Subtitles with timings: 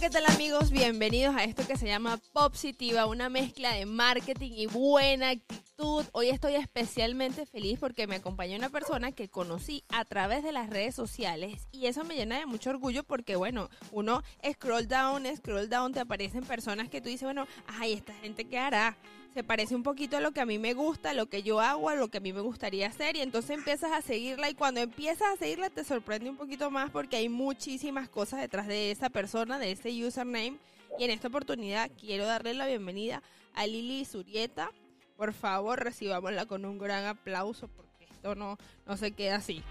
[0.00, 0.70] ¿qué tal amigos?
[0.70, 6.04] Bienvenidos a esto que se llama Positiva, una mezcla de marketing y buena actitud.
[6.12, 10.70] Hoy estoy especialmente feliz porque me acompaña una persona que conocí a través de las
[10.70, 15.68] redes sociales y eso me llena de mucho orgullo porque, bueno, uno scroll down, scroll
[15.68, 18.96] down, te aparecen personas que tú dices, bueno, ay, esta gente qué hará
[19.34, 21.60] se parece un poquito a lo que a mí me gusta, a lo que yo
[21.60, 24.54] hago, a lo que a mí me gustaría hacer y entonces empiezas a seguirla y
[24.54, 28.90] cuando empiezas a seguirla te sorprende un poquito más porque hay muchísimas cosas detrás de
[28.90, 30.56] esa persona, de ese username
[30.98, 33.22] y en esta oportunidad quiero darle la bienvenida
[33.54, 34.70] a Lili Surieta.
[35.16, 39.62] Por favor, recibámosla con un gran aplauso porque esto no, no se queda así.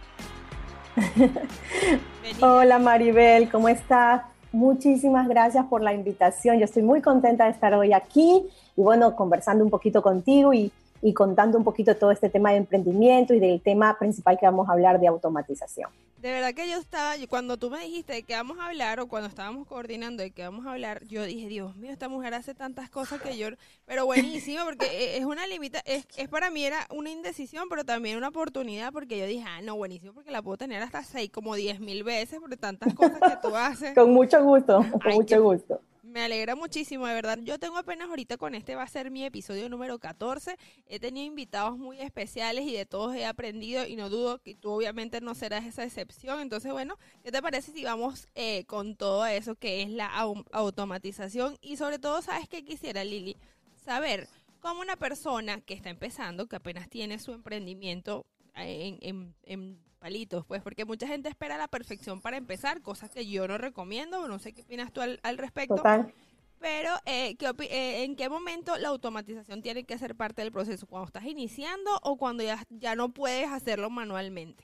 [2.42, 4.24] Hola Maribel, ¿cómo estás?
[4.52, 6.58] Muchísimas gracias por la invitación.
[6.58, 10.72] Yo estoy muy contenta de estar hoy aquí y bueno, conversando un poquito contigo y,
[11.02, 14.70] y contando un poquito todo este tema de emprendimiento y del tema principal que vamos
[14.70, 15.90] a hablar de automatización.
[16.22, 19.08] De verdad que yo estaba, cuando tú me dijiste de qué vamos a hablar o
[19.08, 22.56] cuando estábamos coordinando de qué vamos a hablar, yo dije, Dios mío, esta mujer hace
[22.56, 23.50] tantas cosas que yo,
[23.86, 27.84] pero buenísimo, porque e, es una limita, es, es para mí era una indecisión, pero
[27.84, 31.30] también una oportunidad, porque yo dije, ah, no, buenísimo, porque la puedo tener hasta seis,
[31.32, 33.94] como diez mil veces por tantas cosas que tú haces.
[33.94, 35.82] con mucho gusto, con mucho gusto.
[36.08, 37.38] Me alegra muchísimo, de verdad.
[37.44, 40.58] Yo tengo apenas ahorita con este, va a ser mi episodio número 14.
[40.88, 44.72] He tenido invitados muy especiales y de todos he aprendido y no dudo que tú
[44.72, 46.40] obviamente no serás esa excepción.
[46.40, 50.08] Entonces, bueno, ¿qué te parece si vamos eh, con todo eso que es la
[50.54, 51.58] automatización?
[51.62, 53.36] Y sobre todo, ¿sabes qué quisiera, Lili?
[53.76, 54.30] Saber
[54.62, 60.46] cómo una persona que está empezando, que apenas tiene su emprendimiento en, en, en palitos,
[60.46, 64.40] pues, porque mucha gente espera la perfección para empezar, cosas que yo no recomiendo, no
[64.40, 65.76] sé qué opinas tú al, respecto.
[65.76, 66.14] Total.
[66.62, 67.36] Pero, eh,
[67.70, 70.88] eh, ¿en qué momento la automatización tiene que ser parte del proceso?
[70.88, 74.64] ¿Cuando estás iniciando o cuando ya, ya no puedes hacerlo manualmente?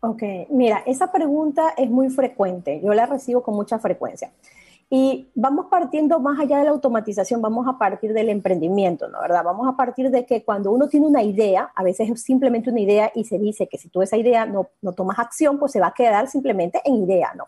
[0.00, 4.32] Ok, mira, esa pregunta es muy frecuente, yo la recibo con mucha frecuencia.
[4.92, 9.20] Y vamos partiendo más allá de la automatización, vamos a partir del emprendimiento, ¿no?
[9.20, 9.44] ¿Verdad?
[9.44, 12.80] Vamos a partir de que cuando uno tiene una idea, a veces es simplemente una
[12.80, 15.78] idea y se dice que si tú esa idea no, no tomas acción, pues se
[15.78, 17.44] va a quedar simplemente en idea, ¿no?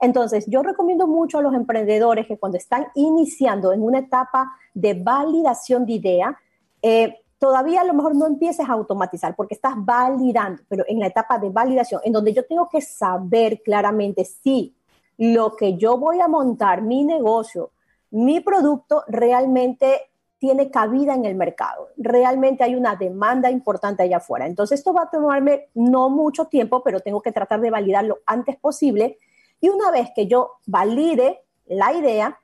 [0.00, 4.94] Entonces, yo recomiendo mucho a los emprendedores que cuando están iniciando en una etapa de
[4.94, 6.38] validación de idea,
[6.80, 11.08] eh, todavía a lo mejor no empieces a automatizar porque estás validando, pero en la
[11.08, 14.74] etapa de validación, en donde yo tengo que saber claramente si
[15.18, 17.70] lo que yo voy a montar, mi negocio,
[18.10, 21.88] mi producto realmente tiene cabida en el mercado.
[21.96, 24.46] Realmente hay una demanda importante allá afuera.
[24.46, 28.18] Entonces esto va a tomarme no mucho tiempo, pero tengo que tratar de validar lo
[28.26, 29.18] antes posible.
[29.60, 32.38] Y una vez que yo valide la idea,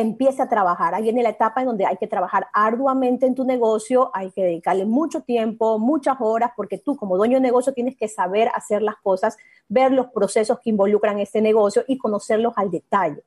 [0.00, 0.94] empiece a trabajar.
[0.94, 4.42] Ahí viene la etapa en donde hay que trabajar arduamente en tu negocio, hay que
[4.42, 8.82] dedicarle mucho tiempo, muchas horas, porque tú como dueño de negocio tienes que saber hacer
[8.82, 9.36] las cosas,
[9.68, 13.22] ver los procesos que involucran este negocio y conocerlos al detalle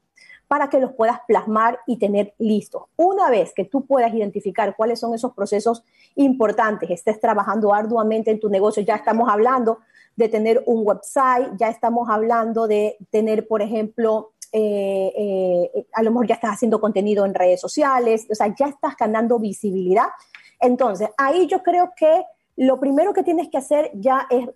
[0.52, 2.84] para que los puedas plasmar y tener listos.
[2.98, 5.82] Una vez que tú puedas identificar cuáles son esos procesos
[6.16, 9.80] importantes, estés trabajando arduamente en tu negocio, ya estamos hablando
[10.18, 16.12] de tener un website, ya estamos hablando de tener, por ejemplo, eh, eh, a lo
[16.12, 20.08] mejor ya estás haciendo contenido en redes sociales, o sea, ya estás ganando visibilidad.
[20.60, 22.24] Entonces, ahí yo creo que
[22.58, 24.50] lo primero que tienes que hacer ya es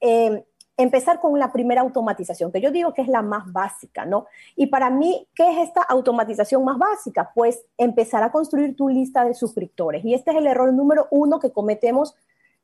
[0.00, 0.44] eh,
[0.76, 4.26] empezar con la primera automatización, que yo digo que es la más básica, ¿no?
[4.56, 7.30] Y para mí, ¿qué es esta automatización más básica?
[7.34, 10.04] Pues empezar a construir tu lista de suscriptores.
[10.04, 12.14] Y este es el error número uno que cometemos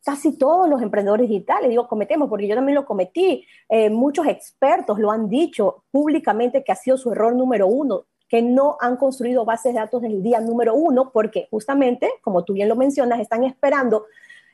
[0.05, 4.99] casi todos los emprendedores digitales, digo cometemos, porque yo también lo cometí, eh, muchos expertos
[4.99, 9.45] lo han dicho públicamente que ha sido su error número uno, que no han construido
[9.45, 13.21] bases de datos desde el día número uno, porque justamente, como tú bien lo mencionas,
[13.21, 14.07] están esperando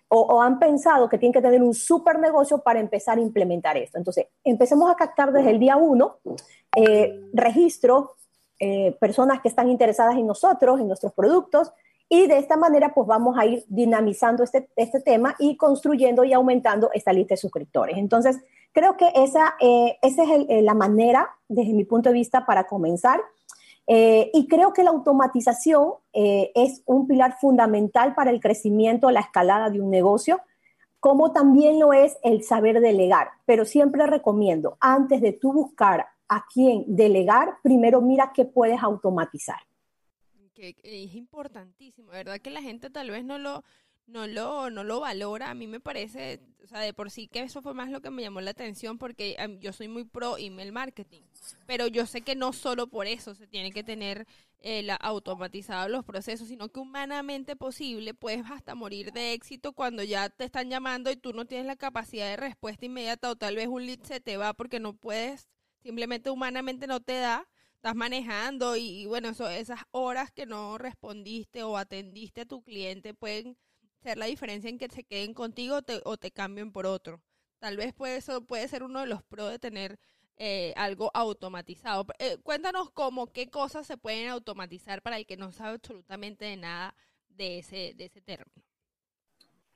[0.08, 3.98] o, han pensado que tienen que tener un super negocio para empezar a implementar esto.
[3.98, 6.18] Entonces, empecemos a captar desde el día uno,
[6.76, 8.14] eh, registro,
[8.60, 11.72] eh, personas que están interesadas en nosotros, en nuestros productos,
[12.14, 16.32] y de esta manera, pues vamos a ir dinamizando este, este tema y construyendo y
[16.32, 17.96] aumentando esta lista de suscriptores.
[17.98, 18.38] Entonces,
[18.72, 22.68] creo que esa, eh, esa es eh, la manera, desde mi punto de vista, para
[22.68, 23.20] comenzar.
[23.88, 29.68] Eh, y creo que la automatización es un pilar fundamental para el crecimiento, la escalada
[29.68, 30.40] de un negocio,
[31.00, 33.30] como también lo es el saber delegar.
[33.44, 39.58] Pero siempre recomiendo, antes de tú buscar a quién delegar, primero mira qué puedes automatizar
[40.54, 42.40] que es importantísimo, ¿verdad?
[42.40, 43.64] Que la gente tal vez no lo,
[44.06, 45.50] no lo, no lo valora.
[45.50, 48.10] A mí me parece, o sea, de por sí que eso fue más lo que
[48.10, 51.22] me llamó la atención porque yo soy muy pro email marketing,
[51.66, 54.26] pero yo sé que no solo por eso se tiene que tener
[54.60, 60.02] eh, la, automatizado los procesos, sino que humanamente posible puedes hasta morir de éxito cuando
[60.02, 63.56] ya te están llamando y tú no tienes la capacidad de respuesta inmediata o tal
[63.56, 65.48] vez un lead se te va porque no puedes,
[65.82, 67.46] simplemente humanamente no te da
[67.84, 73.12] estás manejando y, bueno, eso, esas horas que no respondiste o atendiste a tu cliente
[73.12, 73.58] pueden
[74.02, 77.20] ser la diferencia en que se queden contigo o te cambien por otro.
[77.58, 79.98] Tal vez puede, eso puede ser uno de los pros de tener
[80.38, 82.06] eh, algo automatizado.
[82.18, 86.56] Eh, cuéntanos cómo, qué cosas se pueden automatizar para el que no sabe absolutamente de
[86.56, 86.96] nada
[87.28, 88.64] de ese, de ese término.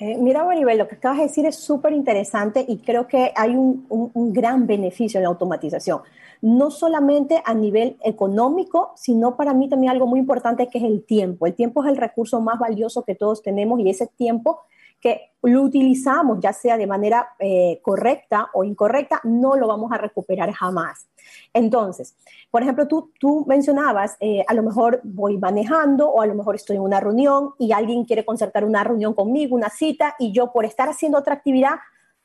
[0.01, 3.57] Eh, mira, Maribel, lo que acabas de decir es súper interesante y creo que hay
[3.57, 6.03] un, un, gran beneficio en la automatización.
[6.41, 11.05] No solamente a nivel económico, sino para mí también algo muy importante que es el
[11.05, 11.47] tiempo.
[11.47, 14.61] El tiempo es el recurso más valioso que todos tenemos y ese tiempo
[15.01, 19.99] que lo utilizamos ya sea de manera eh, correcta o incorrecta, no lo vamos a
[19.99, 21.09] recuperar jamás.
[21.53, 22.17] Entonces,
[22.51, 26.57] por ejemplo, tú, tú mencionabas, eh, a lo mejor voy manejando o a lo mejor
[26.57, 30.53] estoy en una reunión y alguien quiere concertar una reunión conmigo, una cita, y yo
[30.53, 31.77] por estar haciendo otra actividad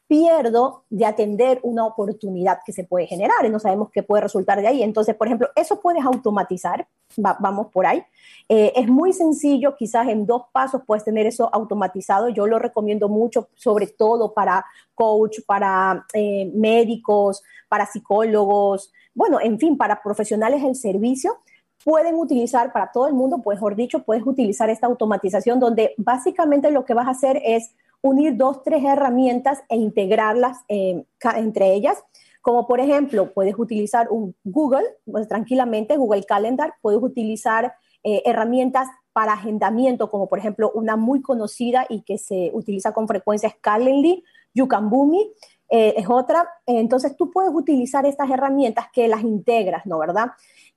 [0.08, 4.62] pierdo de atender una oportunidad que se puede generar y no sabemos qué puede resultar
[4.62, 4.84] de ahí.
[4.84, 8.04] Entonces, por ejemplo, eso puedes automatizar, vamos por ahí.
[8.50, 12.30] Eh, es muy sencillo, quizás en dos pasos puedes tener eso automatizado.
[12.30, 19.60] Yo lo recomiendo mucho, sobre todo para coach, para eh, médicos, para psicólogos, bueno, en
[19.60, 21.38] fin, para profesionales del servicio
[21.84, 26.72] pueden utilizar para todo el mundo, pues mejor dicho, puedes utilizar esta automatización donde básicamente
[26.72, 31.06] lo que vas a hacer es unir dos, tres herramientas e integrarlas eh,
[31.36, 32.04] entre ellas.
[32.42, 37.74] Como por ejemplo, puedes utilizar un Google, pues tranquilamente, Google Calendar, puedes utilizar
[38.04, 43.08] eh, herramientas para agendamiento, como por ejemplo una muy conocida y que se utiliza con
[43.08, 44.24] frecuencia es Calendly,
[44.54, 45.32] Yucambumi,
[45.70, 46.50] eh, es otra.
[46.66, 49.98] Entonces tú puedes utilizar estas herramientas que las integras, ¿no?
[50.00, 50.32] ¿Verdad?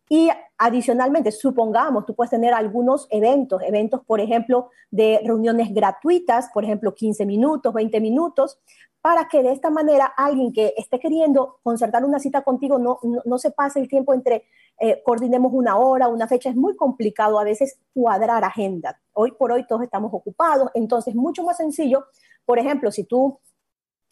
[0.09, 6.65] Y adicionalmente, supongamos, tú puedes tener algunos eventos, eventos, por ejemplo, de reuniones gratuitas, por
[6.65, 8.59] ejemplo, 15 minutos, 20 minutos,
[9.01, 13.39] para que de esta manera alguien que esté queriendo concertar una cita contigo no, no,
[13.39, 14.47] se pase el tiempo entre
[14.81, 16.51] eh, coordinemos una hora, una fecha.
[16.51, 19.01] Es muy complicado a veces cuadrar agenda.
[19.13, 22.07] Hoy por hoy todos estamos ocupados, entonces mucho más sencillo.
[22.45, 23.39] Por ejemplo, si tú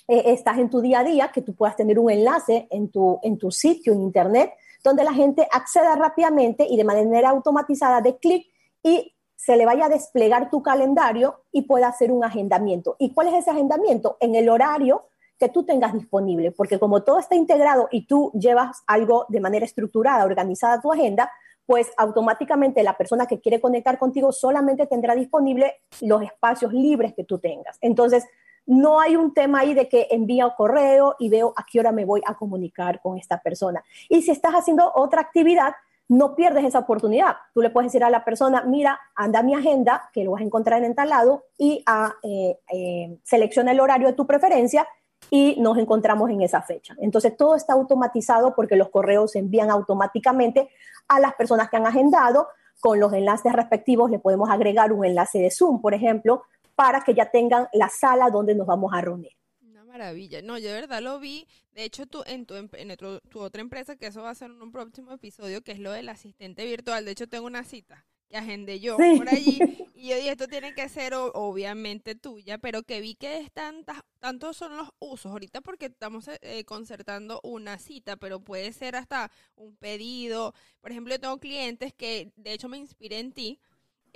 [0.07, 3.19] eh, estás en tu día a día, que tú puedas tener un enlace en tu,
[3.23, 4.53] en tu sitio en internet
[4.85, 8.47] donde la gente acceda rápidamente y de manera automatizada de clic
[8.83, 12.95] y se le vaya a desplegar tu calendario y pueda hacer un agendamiento.
[12.99, 14.19] ¿Y cuál es ese agendamiento?
[14.21, 15.09] En el horario
[15.39, 19.65] que tú tengas disponible, porque como todo está integrado y tú llevas algo de manera
[19.65, 21.31] estructurada, organizada tu agenda,
[21.67, 27.25] pues automáticamente la persona que quiere conectar contigo solamente tendrá disponible los espacios libres que
[27.25, 27.79] tú tengas.
[27.81, 28.25] Entonces,
[28.67, 32.05] no hay un tema ahí de que envío correo y veo a qué hora me
[32.05, 33.85] voy a comunicar con esta persona.
[34.09, 35.75] Y si estás haciendo otra actividad,
[36.09, 37.37] no pierdes esa oportunidad.
[37.53, 40.45] Tú le puedes decir a la persona, mira, anda mi agenda, que lo vas a
[40.45, 44.87] encontrar en tal lado, y ah, eh, eh, selecciona el horario de tu preferencia
[45.31, 46.95] y nos encontramos en esa fecha.
[46.99, 50.69] Entonces, todo está automatizado porque los correos se envían automáticamente
[51.09, 52.49] a las personas que han agendado.
[52.81, 56.43] Con los enlaces respectivos le podemos agregar un enlace de Zoom, por ejemplo,
[56.75, 59.33] para que ya tengan la sala donde nos vamos a reunir.
[59.63, 60.43] Una maravilla.
[60.43, 61.47] No, yo de verdad lo vi.
[61.73, 64.63] De hecho, tú, en, tu, en tu, otra empresa, que eso va a ser en
[64.63, 67.05] un próximo episodio, que es lo del asistente virtual.
[67.05, 69.59] De hecho, tengo una cita que agendé yo por allí.
[70.05, 74.55] Y yo dije, esto tiene que ser obviamente tuya, pero que vi que es tantos
[74.55, 75.33] son los usos.
[75.33, 80.53] Ahorita porque estamos eh, concertando una cita, pero puede ser hasta un pedido.
[80.83, 83.61] Por ejemplo, yo tengo clientes que de hecho me inspiré en ti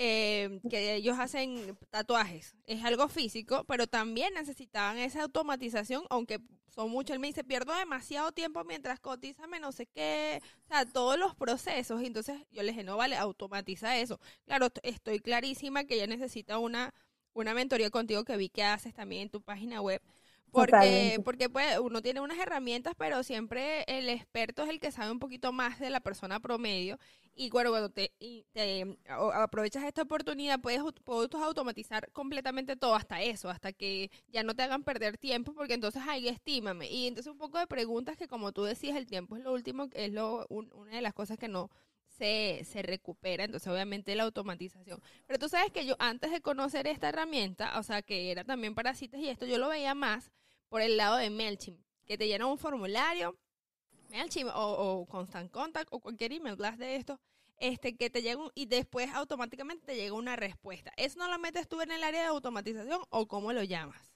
[0.00, 2.54] eh, que ellos hacen tatuajes.
[2.66, 6.38] Es algo físico, pero también necesitaban esa automatización, aunque
[6.68, 7.14] son muchos.
[7.14, 11.34] Él me dice, pierdo demasiado tiempo mientras cotízame no sé qué, o sea, todos los
[11.34, 12.00] procesos.
[12.02, 14.20] Entonces yo le dije, no, vale, automatiza eso.
[14.46, 16.94] Claro, estoy clarísima que ella necesita una,
[17.32, 20.00] una mentoría contigo que vi que haces también en tu página web.
[20.52, 25.10] Porque, porque pues, uno tiene unas herramientas, pero siempre el experto es el que sabe
[25.10, 26.98] un poquito más de la persona promedio.
[27.34, 28.12] Y bueno, cuando te,
[28.52, 34.56] te aprovechas esta oportunidad, puedes, puedes automatizar completamente todo, hasta eso, hasta que ya no
[34.56, 36.90] te hagan perder tiempo, porque entonces ahí estímame.
[36.90, 39.88] Y entonces un poco de preguntas que como tú decías, el tiempo es lo último,
[39.92, 41.70] es lo, una de las cosas que no
[42.18, 45.00] se, se recupera, entonces obviamente la automatización.
[45.26, 48.74] Pero tú sabes que yo antes de conocer esta herramienta, o sea, que era también
[48.74, 50.30] para y esto, yo lo veía más
[50.68, 53.36] por el lado de MailChimp, que te llena un formulario,
[54.10, 57.04] MailChimp o, Constant Contact o cualquier email blast de
[57.60, 60.92] este, que te llega y después automáticamente te llega una respuesta.
[60.96, 64.12] ¿Eso no lo metes tú en el área de automatización o cómo lo llamas?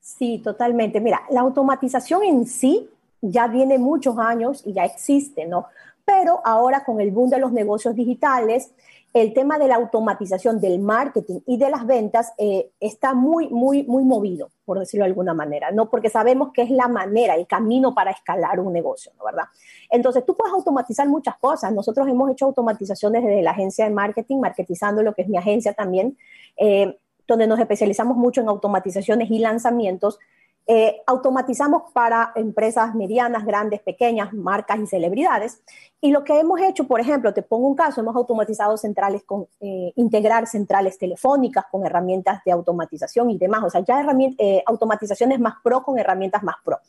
[0.00, 1.00] Sí, totalmente.
[1.00, 2.88] Mira, la automatización en sí
[3.20, 5.66] ya viene muchos años y ya existe, ¿no?
[6.06, 8.72] Pero ahora con el boom de los negocios digitales,
[9.12, 13.82] el tema de la automatización del marketing y de las ventas eh, está muy, muy,
[13.84, 14.50] muy movido.
[14.64, 15.88] por decirlo de alguna manera, ¿no?
[15.88, 19.24] Porque sabemos que es la manera, el camino para escalar un negocio, ¿no?
[19.24, 19.44] ¿Verdad?
[19.90, 21.72] Entonces, tú puedes automatizar muchas cosas.
[21.72, 25.72] Nosotros hemos hecho automatizaciones desde la agencia de marketing, marketizando lo que es mi agencia
[25.72, 26.18] también,
[26.56, 30.18] eh, donde nos especializamos mucho en automatizaciones y lanzamientos
[30.68, 35.62] eh, automatizamos para empresas medianas, grandes, pequeñas, marcas y celebridades.
[36.00, 39.46] Y lo que hemos hecho, por ejemplo, te pongo un caso, hemos automatizado centrales con,
[39.60, 43.62] eh, integrar centrales telefónicas con herramientas de automatización y demás.
[43.64, 44.04] O sea, ya
[44.38, 46.80] eh, automatizaciones más pro con herramientas más pro.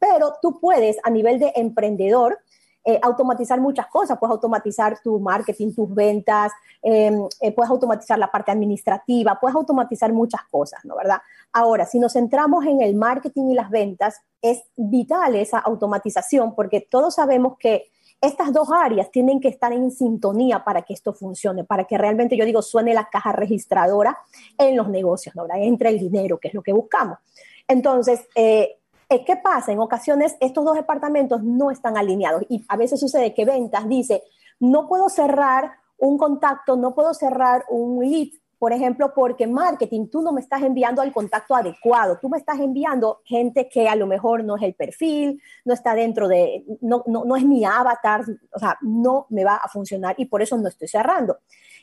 [0.00, 2.40] Pero tú puedes, a nivel de emprendedor,
[2.84, 4.18] eh, automatizar muchas cosas.
[4.18, 10.12] Puedes automatizar tu marketing, tus ventas, em, eh, puedes automatizar la parte administrativa, puedes automatizar
[10.12, 10.96] muchas cosas, ¿no?
[10.96, 11.18] ¿Verdad?
[11.52, 16.80] Ahora, si nos centramos en el marketing y las ventas, es vital esa automatización porque
[16.80, 21.64] todos sabemos que estas dos áreas tienen que estar en sintonía para que esto funcione,
[21.64, 24.18] para que realmente, yo digo, suene la caja registradora
[24.58, 25.42] en los negocios, ¿no?
[25.42, 25.62] ¿verdad?
[25.62, 27.18] Entre el dinero, que es lo que buscamos.
[27.66, 28.79] Entonces, eh, eh,
[29.10, 29.72] ¿Qué pasa?
[29.72, 34.22] En ocasiones estos dos departamentos no están alineados y a veces sucede que ventas dice,
[34.60, 38.28] no puedo cerrar un contacto, no puedo cerrar un lead,
[38.60, 42.60] por ejemplo, porque marketing, tú no me estás enviando al contacto adecuado, tú me estás
[42.60, 47.02] enviando gente que a lo mejor no es el perfil, no está dentro de, no,
[47.06, 48.22] no, no es mi avatar,
[48.54, 51.38] o sea, no me va a funcionar y por eso no estoy cerrando.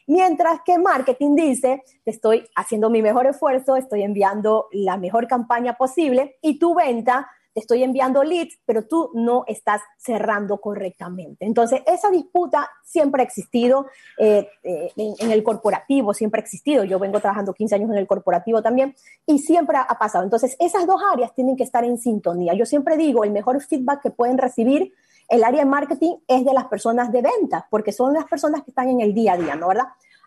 [0.08, 6.38] Mientras que marketing dice, estoy haciendo mi mejor esfuerzo, estoy enviando la mejor campaña posible
[6.42, 11.44] y tu venta te estoy enviando leads, pero tú no estás cerrando correctamente.
[11.44, 13.88] Entonces, esa disputa siempre ha existido
[14.20, 16.84] eh, eh, en, el corporativo, siempre ha existido.
[16.84, 18.94] Yo vengo trabajando 15 años en el corporativo también
[19.26, 20.24] y siempre ha pasado.
[20.24, 22.54] Entonces, esas dos áreas tienen que estar en sintonía.
[22.54, 24.94] Yo siempre digo, el mejor feedback que pueden recibir
[25.30, 28.72] el área de marketing es de las personas de venta, porque son las personas que
[28.72, 29.68] están en el día a día, ¿no?
[29.68, 29.86] ¿Verdad?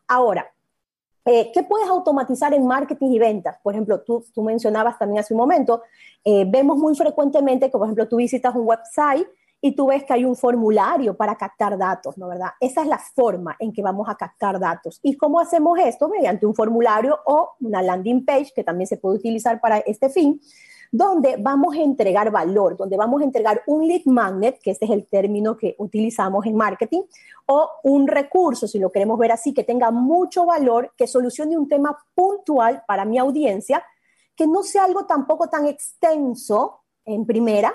[0.08, 0.50] Ahora,
[1.24, 3.58] eh, ¿qué puedes automatizar en marketing y ventas?
[3.62, 5.82] Por ejemplo, tú, tú mencionabas también hace un momento,
[6.24, 9.26] eh, vemos muy frecuentemente que, por ejemplo, tú visitas un website
[9.60, 12.50] y tú ves que hay un formulario para captar datos, ¿no verdad?
[12.60, 14.98] Esa es la forma en que vamos a captar datos.
[15.02, 16.08] ¿Y cómo hacemos esto?
[16.08, 20.40] Mediante un formulario o una landing page que también se puede utilizar para este fin,
[20.90, 24.90] donde vamos a entregar valor, donde vamos a entregar un lead magnet, que este es
[24.90, 27.02] el término que utilizamos en marketing,
[27.46, 31.68] o un recurso, si lo queremos ver así, que tenga mucho valor, que solucione un
[31.68, 33.84] tema puntual para mi audiencia,
[34.34, 37.74] que no sea algo tampoco tan extenso en primera,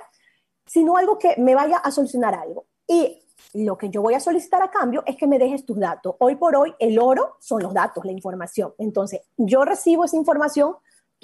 [0.66, 2.66] sino algo que me vaya a solucionar algo.
[2.88, 3.22] Y
[3.54, 6.16] lo que yo voy a solicitar a cambio es que me dejes tus datos.
[6.20, 8.74] Hoy por hoy el oro son los datos, la información.
[8.78, 10.76] Entonces, yo recibo esa información,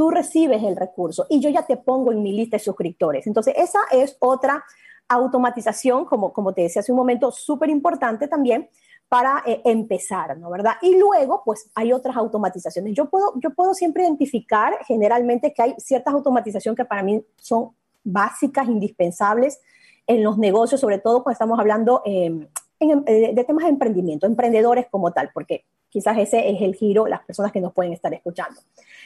[0.02, 3.28] tú recibes el recurso y yo ya te pongo en mi lista de suscriptores.
[3.28, 4.66] Entonces, esa es otra
[5.08, 8.68] automatización, como, como te decía hace un momento, súper importante también
[9.08, 10.50] para eh, empezar, ¿no?
[10.50, 10.74] ¿Verdad?
[10.82, 12.96] Y luego, pues hay otras automatizaciones.
[12.96, 17.70] Yo puedo, yo puedo siempre identificar generalmente que hay ciertas automatizaciones que para mí son
[18.04, 19.62] básicas, indispensables
[20.08, 22.48] en los negocios, sobre todo cuando estamos hablando em,
[22.80, 27.22] eh, de temas de emprendimiento, emprendedores como tal, porque quizás ese es el giro, las
[27.22, 28.60] personas que nos pueden estar escuchando.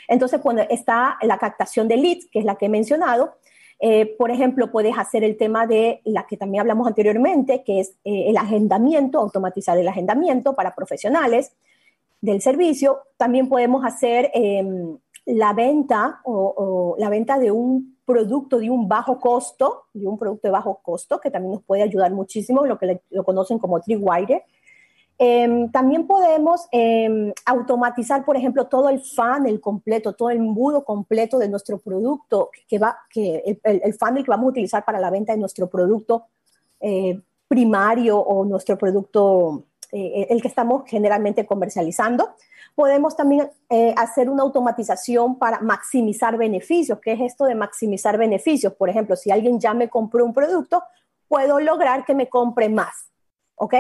[0.08, 3.36] Entonces, cuando está la captación de leads, que es la que he mencionado,
[3.80, 7.90] eh, por ejemplo, puedes hacer el tema de la que también hablamos anteriormente, que es
[8.06, 11.52] eh, el agendamiento, automatizar el agendamiento para profesionales
[12.22, 13.00] del servicio.
[13.18, 19.20] También podemos hacer em, la venta o, la venta de un producto de un bajo
[19.20, 23.02] costo, de un producto de bajo costo, que también nos puede ayudar muchísimo, lo que
[23.10, 24.44] lo conocen como Tripwire.
[25.18, 31.40] Em, también podemos em, automatizar, por ejemplo, todo el funnel completo, todo el embudo completo
[31.40, 35.10] de nuestro producto, que va, que el, el, funnel que vamos a utilizar para la
[35.10, 36.26] venta de nuestro producto
[36.82, 42.36] eh, primario o nuestro producto, eh, el que estamos generalmente comercializando.
[42.74, 47.00] Podemos también eh, hacer una automatización para maximizar beneficios.
[47.00, 48.74] ¿Qué es esto de maximizar beneficios?
[48.74, 50.84] Por ejemplo, si alguien ya me compró un producto,
[51.28, 53.10] puedo lograr que me compre más.
[53.56, 53.76] ¿Ok?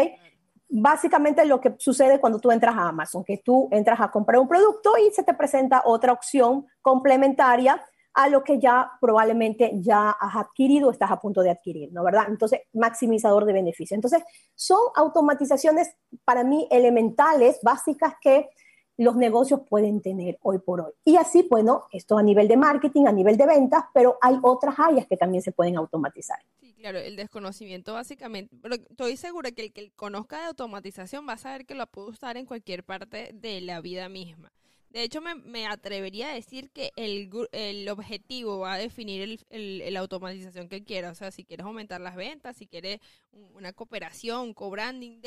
[0.70, 4.48] Básicamente lo que sucede cuando tú entras a Amazon, que tú entras a comprar un
[4.48, 10.36] producto y se te presenta otra opción complementaria a lo que ya probablemente ya has
[10.38, 12.02] adquirido o estás a punto de adquirir, ¿no?
[12.02, 12.28] ¿Verdad?
[12.30, 13.94] Entonces, maximizador de beneficio.
[13.94, 14.24] Entonces,
[14.56, 15.94] son automatizaciones
[16.24, 18.50] para mí elementales, básicas que
[18.98, 20.94] los negocios pueden tener hoy por hoy.
[21.04, 24.76] Y así, bueno, esto a nivel de marketing, a nivel de ventas, pero hay otras
[24.80, 26.40] áreas que también se pueden automatizar.
[26.62, 31.34] Sí, claro, el desconocimiento básicamente, pero estoy segura que el que conozca de automatización va
[31.34, 34.52] a saber que lo puede usar en cualquier parte de la vida misma.
[34.96, 40.70] De hecho, me, atrevería a decir que el, el, objetivo va a definir la automatización
[40.70, 41.12] que quieras.
[41.12, 43.02] O sea, si quieres aumentar las ventas, si quieres
[43.54, 45.20] una cooperación, co-branding,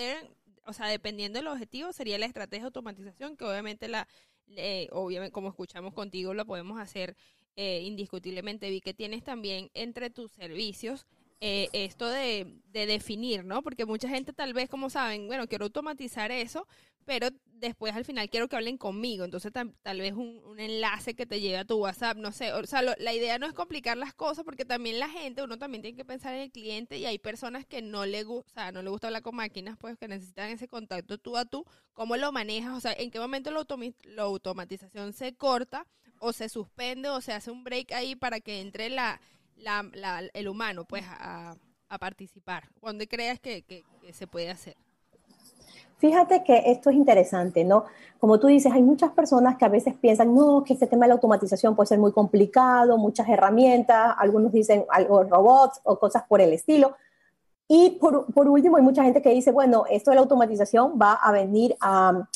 [0.69, 4.07] o sea, dependiendo del objetivo, sería la estrategia de automatización, que obviamente la,
[4.93, 7.17] obviamente, como escuchamos contigo, lo podemos hacer
[7.61, 11.07] eh, indiscutiblemente vi que tienes también entre tus servicios
[11.41, 13.63] eh, esto de, definir, ¿no?
[13.63, 16.69] Porque mucha gente tal vez, como saben, bueno, quiero automatizar eso,
[17.05, 19.25] pero después al final quiero que hablen conmigo.
[19.25, 22.53] Entonces tal, vez un, enlace que te lleve a tu WhatsApp, no sé.
[22.53, 25.83] O sea, la idea no es complicar las cosas porque también la gente, uno también
[25.83, 28.91] tiene que pensar en el cliente y hay personas que no le, gusta, no le
[28.91, 31.65] gusta hablar con máquinas, pues que necesitan ese contacto tú a tú.
[31.93, 32.77] ¿Cómo lo manejas?
[32.77, 35.87] O sea, ¿en qué momento la, automatización se corta
[36.21, 39.21] o se suspende o se hace un break ahí para que entre la
[39.59, 41.57] la, el humano pues a,
[41.99, 42.69] participar?
[42.81, 44.77] ¿Cuándo creas que, se puede hacer?
[45.99, 47.85] Fíjate que esto es interesante, ¿no?
[48.21, 51.09] Como tú dices, hay muchas personas que a veces piensan, no, que este tema de
[51.09, 56.41] la automatización puede ser muy complicado, muchas herramientas, algunos dicen algo robots o cosas por
[56.41, 56.97] el estilo.
[57.67, 61.15] Y por, por, último, hay mucha gente que dice, bueno, esto de la automatización va
[61.15, 62.29] a venir a,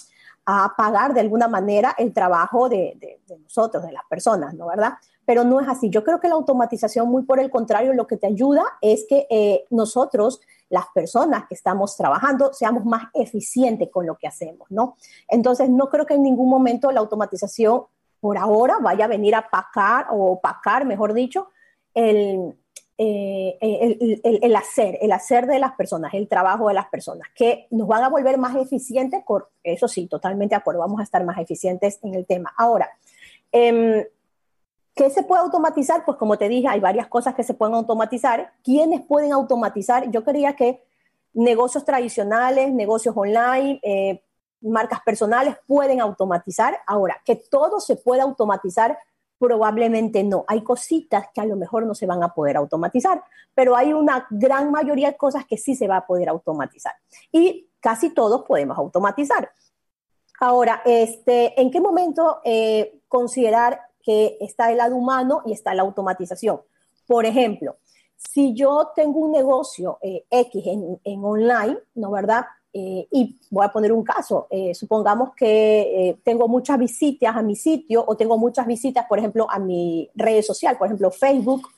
[0.45, 4.67] a pagar de alguna manera el trabajo de, de, de, nosotros, de las personas, ¿no?
[4.67, 4.95] ¿Verdad?
[5.25, 5.91] pero no es así.
[5.91, 9.27] Yo creo que la automatización, muy por el contrario, lo que te ayuda es que
[9.31, 10.41] eh, nosotros,
[10.73, 14.97] las personas que estamos trabajando, seamos más eficientes con lo que hacemos, ¿no?
[15.29, 17.83] Entonces, no creo que en ningún momento la automatización,
[18.21, 21.51] por ahora, vaya a venir a pacar o opacar, mejor dicho,
[21.93, 22.57] el,
[22.97, 27.67] eh, el, el, hacer, el hacer de las personas, el trabajo de las personas, que
[27.71, 29.23] nos van a volver más eficientes,
[29.63, 32.55] eso sí, totalmente de acuerdo, vamos a estar más eficientes en el tema.
[32.57, 32.89] Ahora,
[33.53, 34.11] eh,
[34.95, 36.05] ¿Qué se puede automatizar?
[36.05, 38.53] Pues como te dije, hay varias cosas que se pueden automatizar.
[38.63, 40.11] ¿Quiénes pueden automatizar?
[40.11, 40.83] Yo creía que
[41.33, 44.23] negocios tradicionales, negocios online, eh,
[44.61, 46.79] marcas personales pueden automatizar.
[46.87, 48.99] Ahora, que todo se pueda automatizar,
[49.39, 50.45] probablemente no.
[50.47, 54.27] Hay cositas que a lo mejor no se van a poder automatizar, pero hay una
[54.31, 56.93] gran mayoría de cosas que sí se va a poder automatizar.
[57.33, 59.51] Y casi todos podemos automatizar.
[60.39, 65.83] Ahora, este, ¿en qué momento eh, considerar que está el lado humano y está la
[65.83, 66.61] automatización.
[67.07, 67.77] Por ejemplo,
[68.17, 72.45] si yo tengo un negocio eh, X en, online, ¿no verdad?
[72.73, 77.55] Eh, y voy a poner un caso, eh, supongamos que tengo muchas visitas a mi
[77.55, 81.69] sitio o tengo muchas visitas, por ejemplo, a mi red social, por ejemplo, Facebook.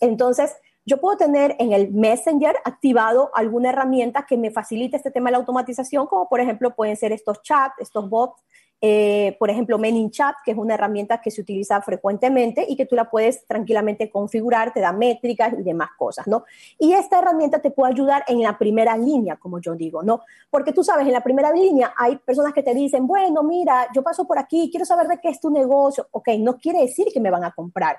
[0.00, 0.54] Entonces,
[0.88, 5.32] yo puedo tener en el Messenger activado alguna herramienta que me facilite este tema de
[5.32, 8.42] la automatización, como por ejemplo pueden ser estos chats, estos bots
[8.80, 12.94] eh, por ejemplo, MailChimp, que es una herramienta que se utiliza frecuentemente y que tú
[12.94, 16.44] la puedes tranquilamente configurar, te da métricas y demás cosas, ¿no?
[16.78, 20.20] Y esta herramienta te puede ayudar en la primera línea, como yo digo, ¿no?
[20.48, 24.02] Porque tú sabes, en la primera línea hay personas que te dicen, bueno, mira, yo
[24.02, 26.06] paso por aquí, quiero saber de qué es tu negocio.
[26.12, 27.98] Ok, no quiere decir que me van a comprar.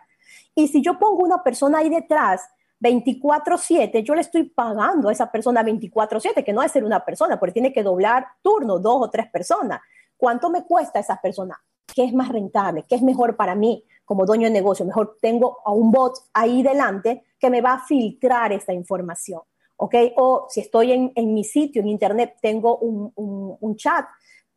[0.55, 5.29] Y si yo pongo una persona ahí detrás, 24/7, yo le estoy pagando a esa
[5.29, 9.09] persona 24/7, que no es ser una persona, porque tiene que doblar turno, dos o
[9.09, 9.81] tres personas.
[10.19, 11.57] ¿Cuánto me cuesta esa persona?
[11.95, 12.83] ¿Qué es más rentable?
[12.87, 14.85] ¿Qué es mejor para mí como dueño de negocio?
[14.85, 19.41] Mejor tengo a un bot ahí delante que me va a filtrar esta información.
[19.77, 19.95] ¿Ok?
[20.17, 24.05] O si estoy en, mi sitio, en internet, tengo un, un chat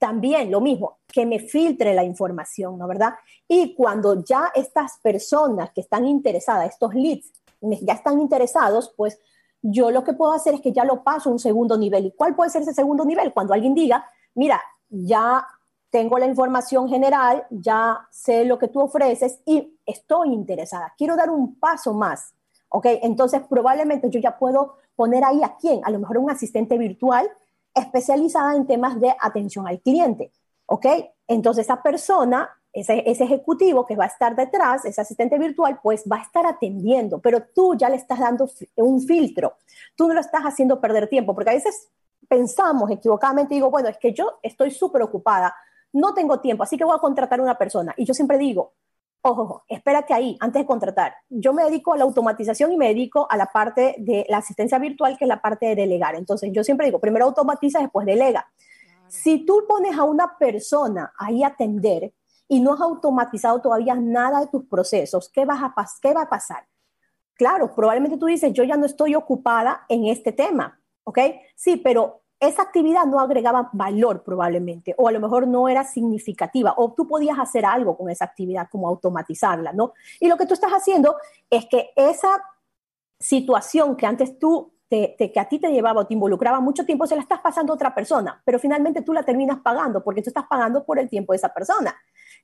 [0.03, 3.15] también lo mismo, que me filtre la información, ¿no verdad?
[3.47, 9.21] Y cuando ya estas personas que están interesadas, estos leads, ya están interesados, pues
[9.63, 12.07] yo lo que puedo hacer es que ya lo paso a un segundo nivel.
[12.07, 13.33] ¿Y cuál puede ser ese segundo nivel?
[13.33, 14.61] Cuando alguien diga, mira,
[14.93, 15.47] ya
[15.91, 20.95] tengo la información general, ya sé lo que tú ofreces y estoy interesada.
[20.97, 22.35] Quiero dar un paso más,
[22.69, 22.87] ¿ok?
[23.03, 27.29] Entonces probablemente yo ya puedo poner ahí a quién, a lo mejor un asistente virtual
[27.75, 30.31] especializada en temas de atención al cliente,
[30.67, 30.87] ¿ok?
[31.27, 36.05] Entonces esa persona, ese, ese ejecutivo que va a estar detrás, ese asistente virtual, pues
[36.11, 39.57] va a estar atendiendo, pero tú ya le estás dando un filtro,
[39.95, 41.89] tú no lo estás haciendo perder tiempo, porque a veces
[42.33, 45.55] pensamos equivocadamente, digo, bueno, es que yo estoy súper ocupada,
[45.93, 47.93] no tengo tiempo, así que voy a contratar a una persona.
[47.95, 48.73] Y yo siempre digo,
[49.21, 51.15] ojo, espérate ahí, antes de contratar.
[51.29, 54.79] Yo me dedico a la automatización y me dedico a la parte de la asistencia
[54.79, 56.15] virtual, que es la parte de delegar.
[56.15, 58.51] Entonces, yo siempre digo, primero automatiza, después delega.
[59.09, 62.15] Si tú pones a una persona ahí a atender
[62.49, 66.31] y no has automatizado todavía nada de tus procesos, ¿qué, vas a ¿qué va a
[66.31, 66.67] pasar?
[67.35, 71.19] Claro, probablemente tú dices, yo ya no estoy ocupada en este tema, ¿ok?
[71.57, 76.75] Sí, pero esa actividad no agregaba valor probablemente, o a lo mejor no era significativa,
[76.77, 79.93] o tú podías hacer algo con esa actividad, como automatizarla, ¿no?
[80.19, 81.17] Y lo que tú estás haciendo
[81.49, 82.43] es que esa
[83.21, 87.07] situación que antes tú, te, que a ti te llevaba o te involucraba mucho tiempo,
[87.07, 90.31] se la estás pasando a otra persona, pero finalmente tú la terminas pagando, porque tú
[90.31, 91.95] estás pagando por el tiempo de esa persona.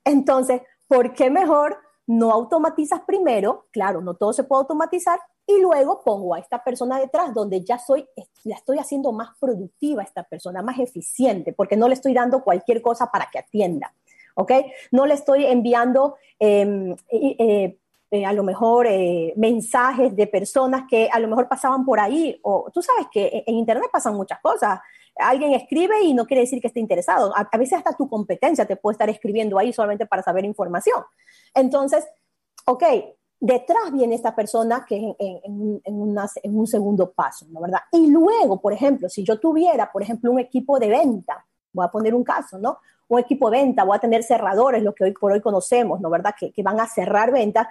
[0.05, 1.77] Entonces, ¿por qué mejor
[2.09, 3.67] no automatizas primero?
[3.69, 7.77] Claro, no todo se puede automatizar, y luego pongo a esta persona detrás donde ya
[7.77, 8.07] soy,
[8.43, 12.43] la estoy haciendo más productiva a esta persona, más eficiente, porque no le estoy dando
[12.43, 13.93] cualquier cosa para que atienda,
[14.35, 14.51] ¿ok?
[14.91, 17.77] No le estoy enviando em, eh,
[18.11, 22.39] eh, a lo mejor eh, mensajes de personas que a lo mejor pasaban por ahí,
[22.41, 24.79] o tú sabes que en Internet pasan muchas cosas.
[25.19, 27.33] Alguien escribe y no quiere decir que esté interesado.
[27.35, 31.03] A, veces hasta tu competencia te puede estar escribiendo ahí solamente para saber información.
[31.53, 32.05] Entonces,
[32.65, 32.83] ok,
[33.39, 35.81] detrás viene esta persona que es en,
[36.43, 37.79] un segundo paso, ¿no verdad?
[37.91, 41.91] Y luego, por ejemplo, si yo tuviera, por ejemplo, un equipo de venta, voy a
[41.91, 42.79] poner un caso, ¿no?
[43.07, 46.09] Un equipo de venta, voy a tener cerradores, lo que hoy por hoy conocemos, ¿no
[46.09, 46.33] verdad?
[46.37, 47.67] Que, van a cerrar ventas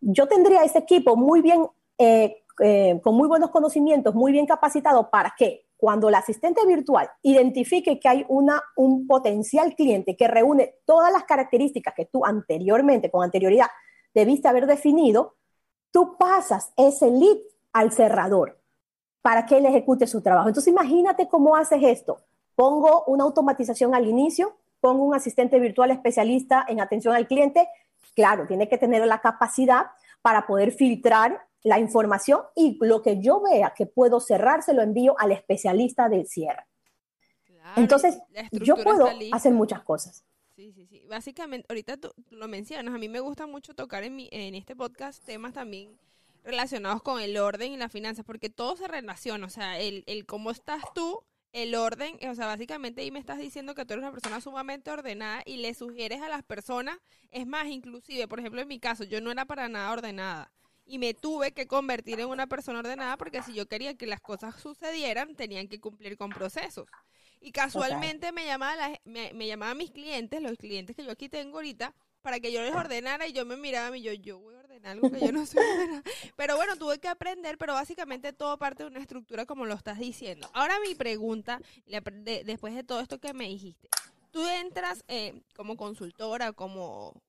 [0.00, 1.66] yo tendría ese equipo muy bien,
[1.98, 7.10] eh, eh, con muy buenos conocimientos, muy bien capacitado para que cuando el asistente virtual
[7.22, 13.10] identifique que hay una, un potencial cliente que reúne todas las características que tú anteriormente,
[13.10, 13.68] con anterioridad,
[14.12, 15.36] debiste haber definido,
[15.90, 17.38] tú pasas ese lead
[17.72, 18.60] al cerrador
[19.22, 20.48] para que él ejecute su trabajo.
[20.48, 22.20] Entonces imagínate cómo haces esto.
[22.54, 27.68] Pongo una automatización al inicio, pongo un asistente virtual especialista en atención al cliente
[28.18, 29.86] Claro, tiene que tener la capacidad
[30.22, 34.82] para poder filtrar la información y lo que yo vea que puedo cerrar, se lo
[34.82, 36.64] envío al especialista del cierre.
[37.76, 38.18] Entonces,
[38.52, 40.24] yo puedo hacer muchas cosas.
[40.56, 41.04] Sí, sí, sí.
[41.08, 44.74] Básicamente, ahorita tú lo mencionas, a mí me gusta mucho tocar en, mi, en este
[44.74, 45.98] podcast temas también
[46.42, 50.26] relacionados con el orden y la finanza, porque todo se relaciona, o sea, el, el
[50.26, 54.02] cómo estás tú el orden, o sea, básicamente ahí me estás diciendo que tú eres
[54.02, 56.98] una persona sumamente ordenada y le sugieres a las personas,
[57.30, 60.52] es más, inclusive, por ejemplo, en mi caso, yo no era para nada ordenada
[60.88, 64.20] y me tuve que convertir en una persona ordenada porque si yo quería que las
[64.20, 66.88] cosas sucedieran, tenían que cumplir con procesos.
[67.40, 71.58] Y casualmente me llamaba, me, me llamaban mis clientes, los clientes que yo aquí tengo
[71.58, 74.58] ahorita, para que yo les ordenara y yo me miraba y yo, yo voy a
[74.58, 76.02] ordenar algo que yo no sé ordenar.
[76.36, 79.98] Pero bueno, tuve que aprender, pero básicamente todo parte de una estructura como lo estás
[79.98, 80.48] diciendo.
[80.54, 83.88] Ahora mi pregunta, después de todo esto que me dijiste,
[84.30, 87.20] tú entras eh, como consultora, como,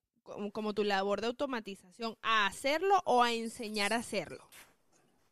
[0.51, 4.43] como, tu labor de automatización, a hacerlo o a enseñar a hacerlo.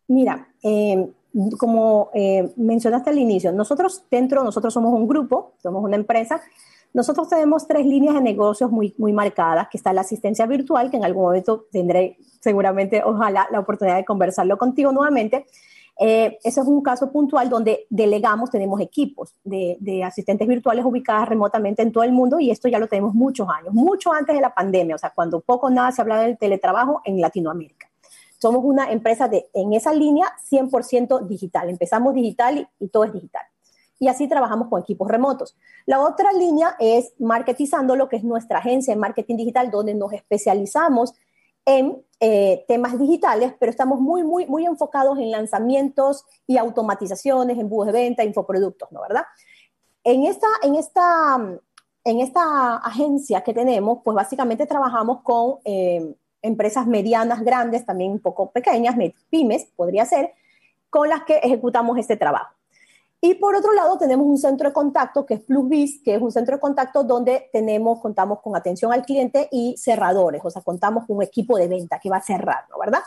[0.08, 1.12] Mira, em,
[1.60, 6.42] como eh, mencionaste al inicio, nosotros dentro, nosotros somos un grupo, somos una empresa
[6.94, 10.98] nosotros tenemos tres líneas de negocios muy, muy marcadas, que está la asistencia virtual, que
[10.98, 15.46] en algún momento tendré seguramente, ojalá, la oportunidad de conversarlo contigo nuevamente.
[16.00, 21.28] Eh, ese es un caso puntual donde delegamos, tenemos equipos de, de, asistentes virtuales ubicadas
[21.28, 24.42] remotamente en todo el mundo y esto ya lo tenemos muchos años, mucho antes de
[24.42, 27.90] la pandemia, o sea, cuando poco nada se hablaba del teletrabajo en Latinoamérica.
[28.40, 31.70] Somos una empresa de, en esa línea 100% digital.
[31.70, 33.42] Empezamos digital y todo es digital
[34.00, 35.56] y así trabajamos con equipos remotos.
[35.86, 40.14] La otra línea es Marketizando, lo que es nuestra agencia de marketing digital, donde nos
[40.14, 41.14] especializamos
[41.68, 47.88] en eh, temas digitales, pero estamos muy, muy, muy enfocados en lanzamientos y automatizaciones, embudos
[47.88, 49.02] de venta, infoproductos, ¿no?
[49.02, 49.24] ¿Verdad?
[50.04, 51.38] En esta, en esta,
[52.06, 58.22] en esta agencia que tenemos, pues básicamente trabajamos con eh, empresas medianas, grandes, también un
[58.22, 58.96] poco pequeñas,
[59.30, 60.32] pymes, podría ser,
[60.90, 62.57] con las que ejecutamos este trabajo.
[63.20, 66.32] Y por otro lado, tenemos un centro de contacto que es PlusBiz, que es un
[66.32, 71.06] centro de contacto donde tenemos, contamos con atención al cliente y cerradores, o sea, contamos
[71.08, 72.78] con un equipo de venta que va a cerrar, ¿no?
[72.78, 73.02] ¿Verdad?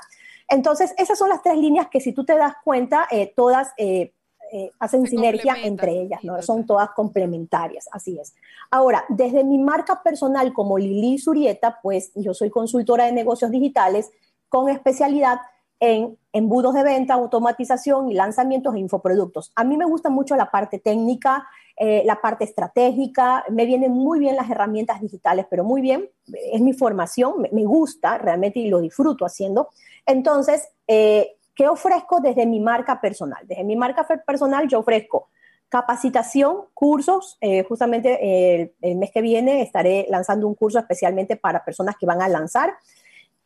[0.49, 4.13] Entonces, esas son las tres líneas que si tú te das cuenta, eh, todas eh,
[4.53, 6.43] eh, hacen sinergia entre ellas, ¿no?
[6.43, 8.35] Son todas complementarias, así es.
[8.69, 14.11] Ahora, desde mi marca personal como Lili Surieta, pues yo soy consultora de negocios digitales
[14.49, 15.39] con especialidad
[15.81, 19.51] en embudos de venta, automatización y lanzamientos de infoproductos.
[19.57, 24.19] A mí me gusta mucho la parte técnica, eh, la parte estratégica, me vienen muy
[24.19, 26.09] bien las herramientas digitales, pero muy bien,
[26.53, 29.71] es mi formación, me, gusta realmente y lo disfruto haciendo.
[30.05, 33.45] Entonces, eh, ¿qué ofrezco desde mi marca personal?
[33.47, 35.29] Desde mi marca personal yo ofrezco
[35.71, 37.39] capacitación, cursos.
[37.41, 42.21] Eh, justamente el, mes que viene estaré lanzando un curso especialmente para personas que van
[42.21, 42.75] a lanzar.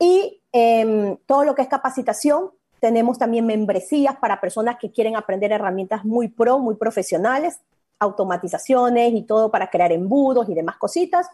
[0.05, 5.51] Y em, todo lo que es capacitación, tenemos también membresías para personas que quieren aprender
[5.51, 7.59] herramientas muy pro, muy profesionales,
[7.99, 11.27] automatizaciones y todo para crear embudos y demás cositas.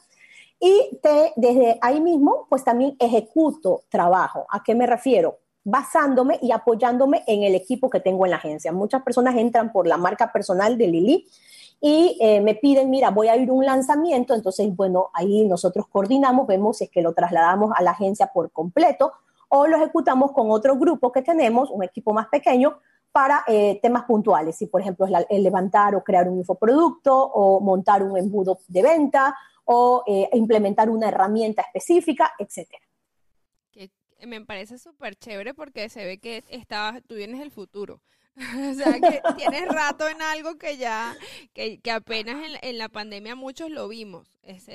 [0.61, 1.01] Y
[1.35, 4.47] desde ahí mismo, pues también ejecuto trabajo.
[4.49, 5.39] ¿A qué me refiero?
[5.65, 8.73] Basándome y apoyándome en el equipo que tengo en la agencia.
[8.73, 11.27] Muchas personas entran por la marca personal de Lili
[11.81, 15.87] y eh, me piden, mira, voy a ir a un lanzamiento, entonces, bueno, ahí nosotros
[15.89, 19.13] coordinamos, vemos si es que lo trasladamos a la agencia por completo
[19.49, 22.79] o lo ejecutamos con otro grupo que tenemos, un equipo más pequeño,
[23.13, 27.61] para eh, temas puntuales, si por ejemplo es el levantar o crear un infoproducto o
[27.61, 32.83] montar un embudo de venta o eh, implementar una herramienta específica, etcétera.
[34.27, 38.03] Me parece súper chévere porque se ve que está, tú vienes del futuro.
[38.71, 41.17] o sea, que tienes rato en algo que ya,
[41.53, 44.29] que, que apenas en, en, la pandemia muchos lo vimos.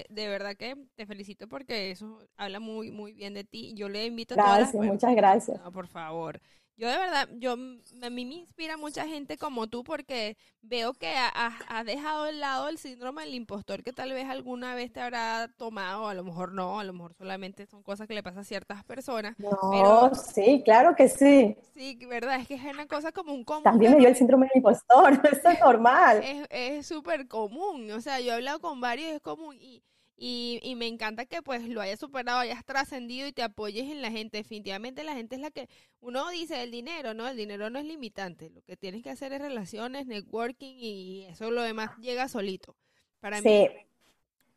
[0.09, 3.73] de verdad que te felicito porque eso habla muy, muy bien de ti.
[3.75, 4.73] Yo le invito a todas las...
[4.73, 5.59] muchas gracias.
[5.63, 6.39] No, por favor.
[6.77, 11.07] Yo de verdad, yo a mí me inspira mucha gente como tú porque veo que
[11.15, 15.47] has dejado de lado el síndrome del impostor que tal vez alguna vez te habrá
[15.57, 18.43] tomado, a lo mejor no, a lo mejor solamente son cosas que le pasan a
[18.43, 19.39] ciertas personas.
[19.39, 21.55] No, sí, claro que sí.
[21.73, 23.63] Sí, verdad, es que es una cosa como un común.
[23.63, 26.21] También me dio el síndrome del impostor, eso es normal.
[26.49, 29.81] Es súper común, o sea, yo he hablado con varios, es común y
[30.17, 34.01] y, y, me encanta que pues lo hayas superado, hayas trascendido y te apoyes en
[34.01, 34.37] la gente.
[34.37, 35.67] Definitivamente la gente es la que
[35.99, 37.27] uno dice el dinero, ¿no?
[37.27, 38.49] El dinero no es limitante.
[38.49, 42.75] Lo que tienes que hacer es relaciones, networking y eso lo demás llega solito.
[43.19, 43.67] Para sí.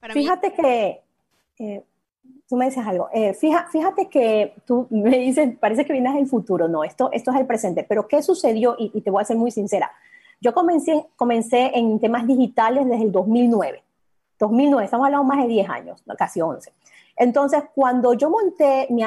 [0.02, 0.12] mí.
[0.12, 1.00] fíjate que
[1.58, 1.82] eh,
[2.48, 3.08] tú me dices algo.
[3.12, 6.68] Eh, fíjate que tú me dices, parece que vienes del futuro.
[6.68, 7.82] No, esto, esto es el presente.
[7.82, 8.76] Pero ¿qué sucedió?
[8.78, 9.90] Y, y te voy a ser muy sincera.
[10.40, 13.82] Yo comencé, comencé en temas digitales desde el 2009
[14.38, 16.72] 2009, estamos hablando más de 10 años, casi 11.
[17.16, 19.02] Entonces, cuando yo monté mi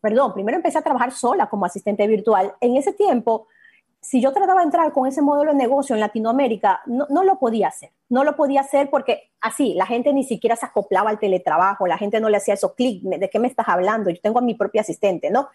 [0.00, 2.54] perdón, primero empecé a trabajar sola como asistente virtual.
[2.60, 3.48] En ese tiempo,
[4.00, 7.40] si yo trataba de entrar con ese modelo de negocio en Latinoamérica, no, no, lo
[7.40, 7.90] podía hacer.
[8.08, 11.98] No lo podía hacer porque así, la gente ni siquiera se acoplaba al teletrabajo, la
[11.98, 14.10] gente no le hacía esos clics, ¿de qué me estás hablando?
[14.10, 15.48] Yo tengo a mi propia asistente, ¿no?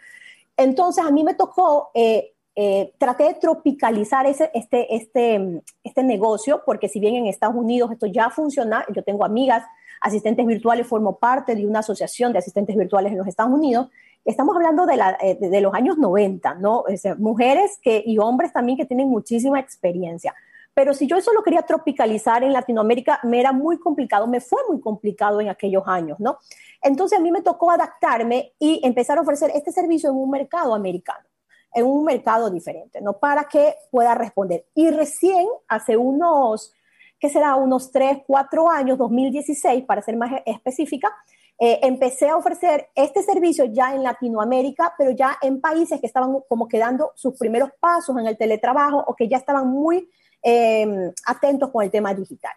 [0.58, 6.64] Entonces, a mí me tocó eh, eh, traté de tropicalizar ese, este, este, este negocio,
[6.66, 9.64] porque si bien en Estados Unidos esto ya funciona, yo tengo amigas,
[10.02, 13.88] asistentes virtuales, formo parte de una asociación de asistentes virtuales en los Estados Unidos,
[14.26, 16.84] estamos hablando de, la, eh, de los años 90, ¿no?
[17.18, 20.34] mujeres que, y hombres también que tienen muchísima experiencia.
[20.74, 24.62] Pero si yo eso lo quería tropicalizar en Latinoamérica, me era muy complicado, me fue
[24.70, 26.38] muy complicado en aquellos años, ¿no?
[26.82, 30.74] Entonces a mí me tocó adaptarme y empezar a ofrecer este servicio en un mercado
[30.74, 31.31] americano
[31.74, 33.14] en un mercado diferente, ¿no?
[33.14, 34.66] Para que pueda responder.
[34.76, 36.74] Y recién, hace unos,
[37.20, 37.56] ¿qué será?
[37.56, 41.14] Unos 3, 4 años, 2016, para ser más específica,
[41.60, 46.36] eh, empecé a ofrecer este servicio ya en Latinoamérica, pero ya en países que estaban
[46.50, 50.10] como quedando sus primeros pasos en el teletrabajo o que ya estaban muy
[50.42, 52.54] eh, atentos con el tema digital.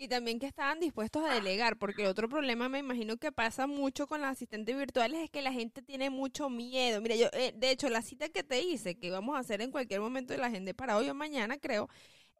[0.00, 4.06] Y también que estaban dispuestos a delegar, porque otro problema me imagino que pasa mucho
[4.06, 7.00] con los asistentes virtuales es que la gente tiene mucho miedo.
[7.00, 9.72] Mira, yo, eh, de hecho, la cita que te hice, que vamos a hacer en
[9.72, 11.88] cualquier momento de la gente para hoy o mañana, creo,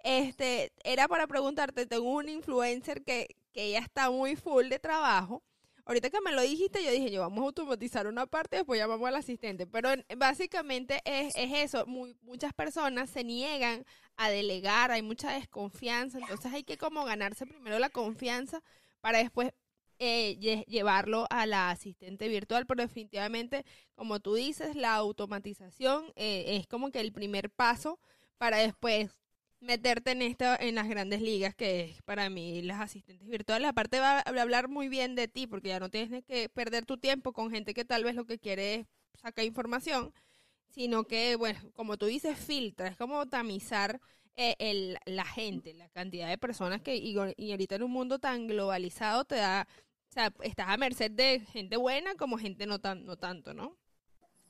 [0.04, 5.42] este, era para preguntarte, tengo un influencer que, que ya está muy full de trabajo.
[5.84, 9.08] Ahorita que me lo dijiste, yo dije, yo vamos a automatizar una parte, después llamamos
[9.08, 9.66] al asistente.
[9.66, 13.84] Pero básicamente es, es eso, muchas personas se niegan
[14.18, 18.62] a delegar, hay mucha desconfianza, entonces hay que como ganarse primero la confianza
[19.00, 19.52] para después
[20.00, 26.66] eh, llevarlo a la asistente virtual, pero definitivamente, como tú dices, la automatización eh, es
[26.66, 28.00] como que el primer paso
[28.38, 29.10] para después
[29.60, 33.68] meterte en esto en las grandes ligas que es para mí las asistentes virtuales.
[33.68, 36.98] Aparte va a hablar muy bien de ti porque ya no tienes que perder tu
[36.98, 40.12] tiempo con gente que tal vez lo que quiere es sacar información
[40.70, 44.00] sino que, bueno, como tú dices, filtra, es como tamizar
[44.36, 48.46] eh, el, la gente, la cantidad de personas que, y, ahorita en un mundo tan
[48.46, 49.66] globalizado te da,
[50.10, 53.76] o sea, estás a merced de gente buena como gente no, tan, no tanto, ¿no?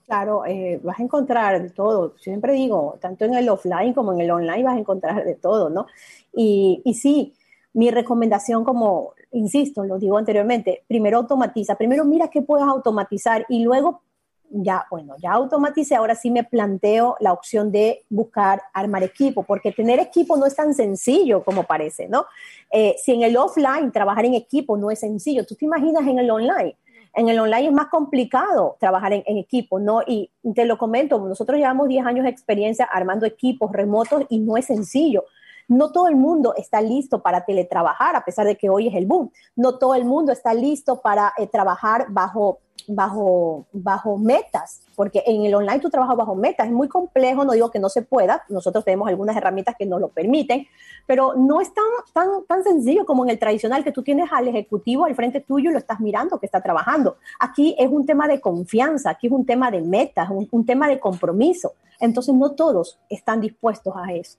[0.06, 2.14] Claro, eh, vas a encontrar de todo.
[2.18, 5.68] Siempre digo, tanto en el offline como en el online vas a encontrar de todo,
[5.68, 5.86] ¿no?
[6.34, 7.34] Y, y sí,
[7.72, 13.62] mi recomendación, como insisto, lo digo anteriormente, primero automatiza, primero mira qué puedes automatizar y
[13.62, 14.02] luego
[14.50, 19.72] ya, bueno, ya automaticé, ahora sí me planteo la opción de buscar armar equipo, porque
[19.72, 22.26] tener equipo no es tan sencillo como parece, ¿no?
[22.70, 26.18] Eh, si en el offline trabajar en equipo no es sencillo, tú te imaginas en
[26.18, 26.76] el online.
[27.14, 30.02] En el online es más complicado trabajar en, equipo, ¿no?
[30.06, 34.56] Y te lo comento, nosotros llevamos 10 años de experiencia armando equipos remotos y no
[34.56, 35.24] es sencillo.
[35.68, 39.06] No todo el mundo está listo para teletrabajar, a pesar de que hoy es el
[39.06, 39.30] boom.
[39.54, 45.44] No todo el mundo está listo para eh, trabajar bajo, bajo, bajo metas, porque en
[45.44, 46.66] el online tú trabajas bajo metas.
[46.66, 48.42] Es muy complejo, no digo que no se pueda.
[48.48, 50.66] Nosotros tenemos algunas herramientas que nos lo permiten,
[51.06, 54.48] pero no es tan, tan, tan sencillo como en el tradicional, que tú tienes al
[54.48, 57.16] ejecutivo al frente tuyo y lo estás mirando que está trabajando.
[57.38, 60.98] Aquí es un tema de confianza, aquí es un tema de metas, un tema de
[60.98, 61.74] compromiso.
[62.00, 64.38] Entonces no todos están dispuestos a eso.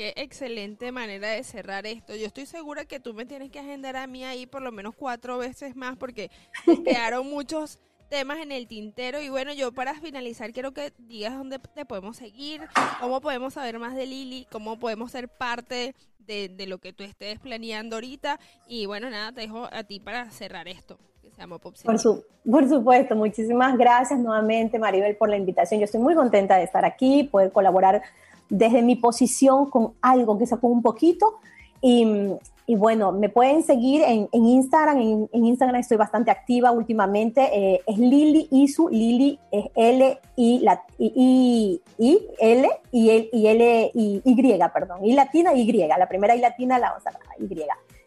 [0.00, 2.16] Qué excelente manera de cerrar esto.
[2.16, 4.94] Yo estoy segura que tú me tienes que agendar a mí ahí por lo menos
[4.96, 6.30] cuatro veces más porque
[6.86, 9.20] quedaron muchos temas en el tintero.
[9.20, 12.62] Y bueno, yo para finalizar quiero que digas dónde te podemos seguir,
[12.98, 17.38] cómo podemos saber más de Lili, cómo podemos ser parte de, lo que tú estés
[17.38, 18.40] planeando ahorita.
[18.66, 20.98] Y bueno, nada, te dejo a ti para cerrar esto.
[21.84, 25.80] Por, su, por supuesto, muchísimas gracias nuevamente Maribel por la invitación.
[25.80, 28.02] Yo estoy muy contenta de estar aquí, poder colaborar
[28.50, 31.38] desde mi posición con algo que sacó un poquito
[31.82, 35.28] y, bueno, me pueden seguir en, Instagram.
[35.32, 37.48] En, Instagram estoy bastante activa últimamente.
[37.52, 38.88] Eh, es Lili Isu.
[38.90, 45.04] Lili es L I, la, I, I, L y, L, y L y, Y, perdón.
[45.04, 45.72] Y latina Y.
[45.88, 47.48] La primera Y latina, la otra Y.